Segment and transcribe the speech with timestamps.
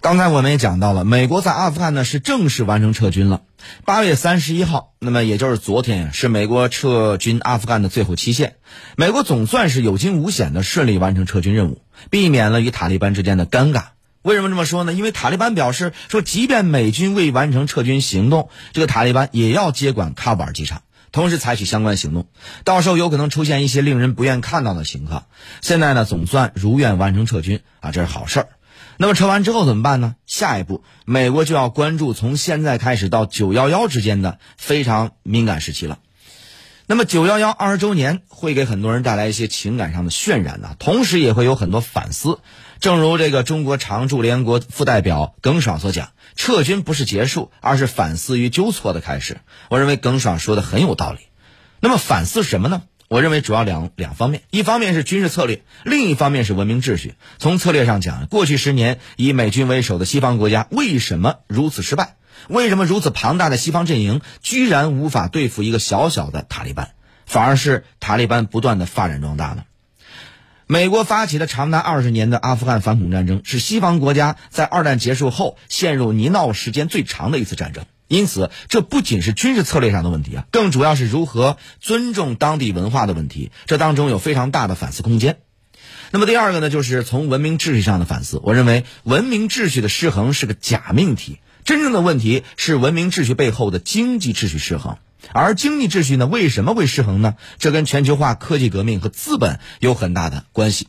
[0.00, 3.42] 刚才我们也讲到了，美国在阿富汗呢是正式完成撤军了。
[3.84, 8.56] 八月三十一号，那么也就是昨天，是美国撤军阿富汗的最后期限。
[8.96, 13.84] 美国总算是有惊无险的顺利完成撤军任务，避免了与塔利班之间的尴尬。
[14.22, 14.92] 为什么这么说呢？
[14.92, 20.82] 因为塔利班表示说，即便美军未完成撤军行动，这个塔利班也要接管喀布尔机场，
[21.12, 22.26] 同时采取相关行动。
[22.64, 25.26] 到时候有可能出现一些令人不愿看到的情况。
[25.60, 28.48] 现在呢，总算如愿完成撤军啊，这是好事儿。
[28.96, 30.16] 那么撤完之后怎么办呢？
[30.26, 35.98] 下一步，美国就要关注从现在开始到九幺幺之间的非常敏感时期了。
[36.86, 42.40] 那么九幺幺二十周年会给很多人带来一些情感上的渲染呢，同时也会有很多反思。
[42.80, 49.40] 正如这个中国常驻联合国副代表耿爽所讲，撤军不是结束，而是反思与纠错的开始。
[49.68, 51.20] 我认为耿爽说的很有道理。
[51.78, 52.82] 那么反思什么呢？
[53.08, 57.14] 我认为主要两两方面，一方面是军事策略，另一方面是文明秩序。
[57.38, 62.16] 从策略上讲，过去十年以美军为首的西方国家为什么如此失败？
[62.48, 66.90] 为什么如此庞大的西方阵营居然无法对付一个小小的塔利班，
[67.26, 69.64] 反而是塔利班不断的发展壮大呢？
[70.66, 77.84] 美国发起的长达二十年的阿富汗反恐战争，是西方国家在二战结束后陷入泥淖时间最长的一次战争。
[78.08, 83.52] 因此，这不仅是军事策略上的问题啊，更主要是如何尊重当地文化的问题。
[83.66, 85.38] 这当中有非常大的反思空间。
[86.10, 88.40] 那么第二个呢，就是从文明秩序上的反思。
[88.42, 94.98] 我认为文明秩序的失衡是个假命题，真正的问题是文明秩序背后的经济秩序失衡。
[95.32, 97.36] 而经济秩序呢，为什么会失衡呢？
[97.58, 100.88] 这跟全球化、科技革命和资本有很大的关系。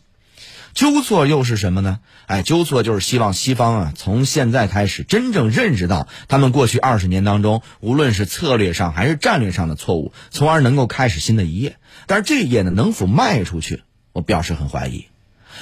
[0.73, 1.99] 纠错又是什么呢？
[2.25, 11.77] 哎，纠错就是希望西方啊，从现在开始真正认识到他们过去二十年当中，无论是策略上还是战略上的错误，从而能够开始新的一页。
[12.07, 15.05] 但是这一页呢，能否迈出去，我表示很怀疑。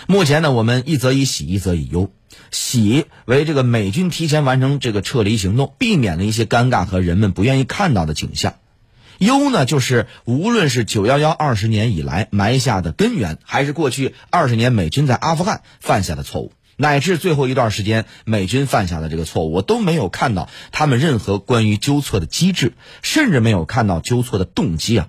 [0.07, 2.11] 目前呢，我们一则以喜，一则以忧。
[2.49, 8.55] 喜为这个美军提前完成这个撤离行动，避免了一些尴尬和人们不愿意看到的景象。
[9.19, 22.73] 忧呢，就是无论是九幺幺二十年以来埋下的根源，还是过去二十年美军在阿富汗犯下的错误，乃至最后一段时间美军犯下的这个错误，我都没有看到他们任何关于纠错的机制，
[23.03, 25.07] 甚至没有看到纠错的动机啊！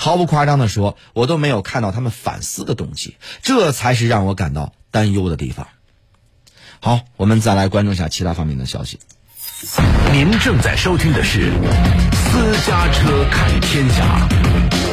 [0.00, 5.66] 毫不夸张的说，我都没有看到他们反思的东西，这才是让我感到担忧的地方。
[6.80, 9.00] 好，我们再来关注一下其他方面的消息。
[10.12, 11.52] 您正在收听的是。
[12.30, 14.87] 私家车看天下。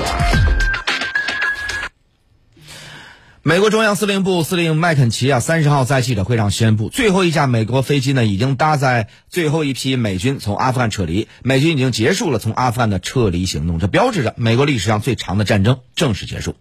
[3.47, 16.55] 美国中央司令部司令麦肯齐啊，三十号在记者会上宣布，最后一架美国飞机呢已经搭载最后一批美军从阿富汗撤离，美军已经结束了从阿富汗的撤离行动，这标志着美国历史上最长的战争正式结束。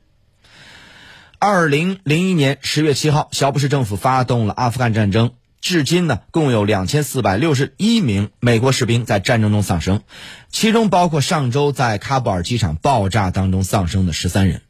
[1.39, 5.31] 二零零一年十月七号，小布什政府发动了阿富汗战争。
[5.63, 10.03] 至今呢，共有两千四百六十一名美国士兵在战争中丧生，
[10.51, 14.61] 其中包括上周在喀布尔机场爆炸当中丧生的十三人。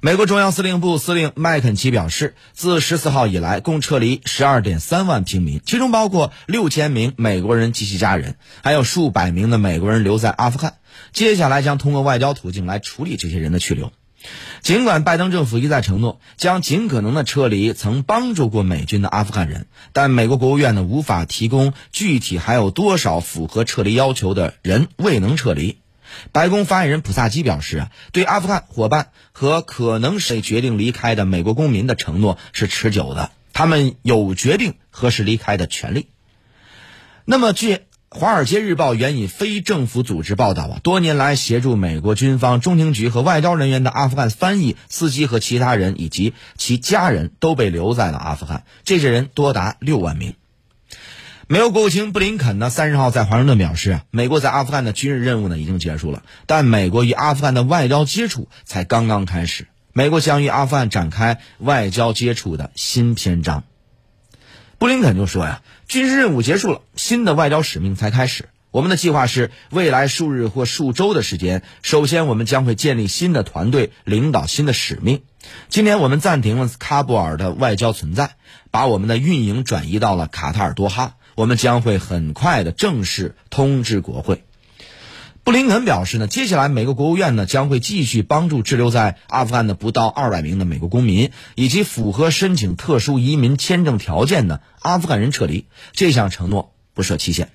[0.00, 10.74] 美国中央司令部司令麦肯齐表示，自十四号以来，共撤离十二点三万平民，其中包括六千名美国人及其家人，还有数百名的美国人留在阿富汗。
[11.12, 13.90] 接下来将通过外交途径来处理这些人的去留。
[14.62, 25.78] 尽管拜登政府一再承诺将尽可能的撤离曾帮助过美军的阿富汗人，但美国国务院呢无法提供具体还有多少符合撤离要求的人未能撤离。
[26.32, 36.08] 白宫发言人普萨基表示，对阿富汗伙伴和可能谁决定离开的美国公民的承诺是持久的，他们有决定何时离开的权利。
[37.24, 37.80] 那么据。
[38.18, 48.64] 《华尔街日报》援引非政府组织报道啊，多年来协助美国军方中情局和外交人员的阿富汗翻译、司机和其他人以及其家人都被留在了阿富汗。
[48.82, 50.32] 这些人多达六万名。
[51.50, 59.66] 美国国务卿布林肯呢，三十号在华盛顿表示，美国在阿富汗的军事任务呢已经结束了，但美国与阿富汗的外交接触才刚刚开始。
[59.94, 63.64] 美国将与阿富汗展开外交接触的新篇章。
[64.76, 68.50] 布林肯就说呀，军事任务结束了，新的外交使命才开始。
[68.70, 75.22] 我们的计划是，未来数日或数周的时间，首先我们将会建立新的团队，领导新的使命。
[75.70, 78.32] 今年我们暂停了喀布尔的外交存在，
[78.70, 81.14] 把我们的运营转移到了卡塔尔多哈。
[81.38, 84.42] 我们将会很快的正式通知国会。
[85.44, 95.66] 布林肯表示呢，接下来美国国务院呢将会继续帮助滞留在阿富汗的不到二百名的美国公民，以及符合申请特殊移民签证条件的阿富汗人撤离。
[95.92, 97.50] 这项承诺不设期限。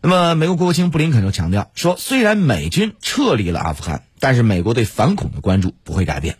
[0.00, 6.36] 那么，美国国务卿布林肯就强调说，虽然美军撤离了阿富汗，但是美国对反恐的关注不会改变。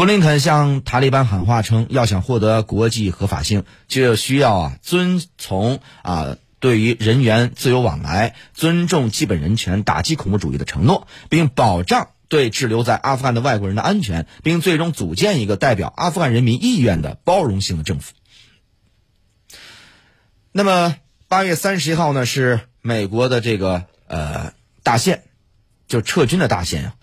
[0.00, 18.14] 布林肯向塔利班喊话称，要想获得国际合法性，就需要啊遵从啊对于人员自由往来、尊重基本人权、打击恐怖主义的承诺，并保障对滞留在阿富汗的外国人的安全，并最终组建一个代表阿富汗人民意愿的包容性的政府。
[20.50, 20.96] 那么
[21.28, 25.24] 八月三十一号呢，是美国的这个呃大限，
[25.88, 26.94] 就撤军的大限呀。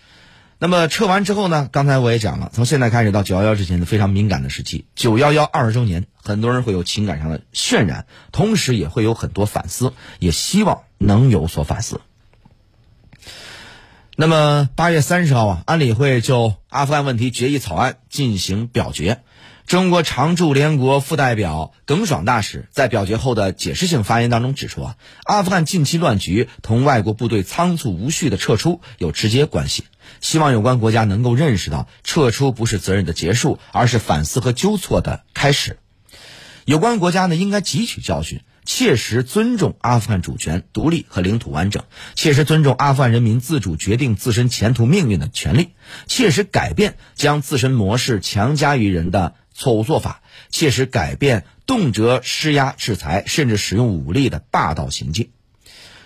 [0.60, 1.70] 那么撤完之后呢？
[1.72, 12.02] 刚才我也讲了，从现在开始到九幺幺之前的非常敏感的时期，九幺幺二十周年，很多人会有情感上的渲染，同时也会有很多反思，也希望能有所反思。
[14.16, 19.22] 那么八月三十号啊，安理会就阿富汗问题决议草案进行表决。
[19.68, 24.96] 中国常驻联合国副代表耿爽大使在表决后的解释性发言当中指出啊，
[25.26, 29.84] 阿富汗近期乱局同外国部队仓促无序的撤出有直接关系，
[30.22, 35.78] 希望有关国家能够认识到，撤出不是责任的结束，而是反思和纠错的开始。
[36.66, 41.84] 有关国家呢，应该汲取教训，切实尊重阿富汗主权、独立和领土完整，
[42.16, 45.70] 切实尊重阿富汗人民自主决定自身前途命运的权利，
[46.08, 49.36] 切实改变将自身模式强加于人的。
[49.60, 50.22] 错误做法，
[50.52, 55.32] 切实改变动辄施压制裁，甚至使用武力的霸道行径。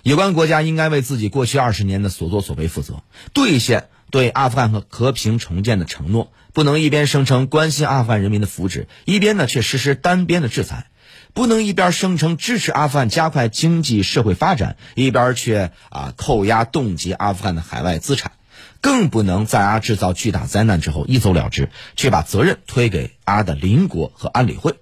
[0.03, 6.31] 有关国家应该为自己过去二十年的所作所为负责，兑现对阿富汗和和平重建的承诺。
[6.53, 10.87] 不能一边声称关心阿富汗人民的福祉，一边呢却实施单边的制裁；
[11.33, 18.33] 不能一边声称支持阿富汗加快经济社会发展，一边却啊扣押冻结阿富汗的海外资产。
[18.81, 24.75] 更不能在阿制造巨大灾难之后一走了之，却把责任推给阿的邻国和安理会。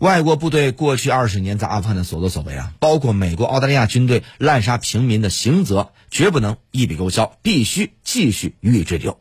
[0.00, 9.18] 外国部队过去二十年在阿富汗的所作所为啊，包括美国、澳大利亚军队滥杀平民的刑责，绝不能一笔勾销，必须继续予以追究。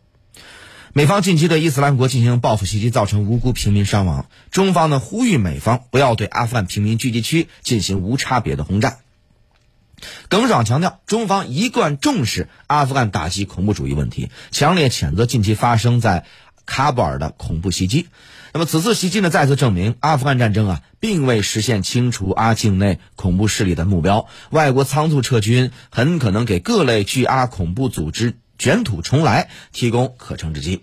[0.93, 4.27] 美方近期对伊斯兰国进行报复袭击，造成无辜平民伤亡。
[4.51, 8.99] 中方呢呼吁美方不要对阿富汗平民聚集区进行无差别的轰炸。
[10.29, 16.23] 耿爽强调，中方一贯重视阿富汗打击恐怖主义问题，强烈谴责近期发生在
[16.69, 18.07] 喀布尔的恐怖袭击。
[18.53, 24.27] 那么，此次袭击呢，再次证明阿富汗战争啊，并未实现清除阿境内恐怖势力的目标。
[24.49, 30.81] 外国仓促撤军，很可能给各类巨阿恐怖组织卷土重来提供可乘之机。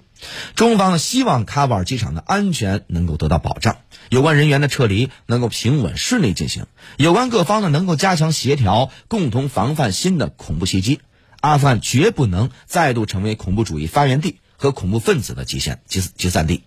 [0.54, 3.78] 中方希望喀布尔机场的安全能够得到保障，
[4.08, 6.66] 有关人员的撤离能够平稳顺利进行，
[6.96, 11.00] 有关各方呢能够加强协调，共同防范新的恐怖袭击。
[11.40, 16.64] 阿富汗绝不能再度成为恐怖主义发源地和恐怖分子的集散集集散地。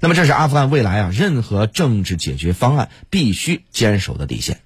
[0.00, 4.60] 那么，这是阿富汗未来啊任何政治解决方案必须坚守的底线。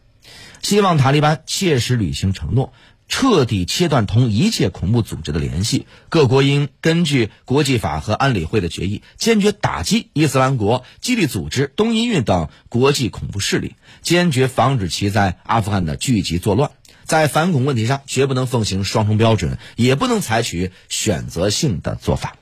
[0.63, 2.73] 希望塔利班切实履行承诺。
[3.11, 16.71] 彻底切断同一切恐怖组织的联系，各国应根据国际法和安理会的决议，坚决打击伊斯兰国、基地组织、东伊运等国际恐怖势力，坚决防止其在阿富汗的聚集作乱。
[17.07, 22.37] 在反恐问题上，绝不能奉行双重标准，也不能采取选择性的做法。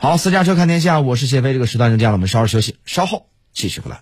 [0.00, 4.00] 好，私家车看天下，我是谢飞，这个时段就这样了，我们稍事休息，稍后继续回来。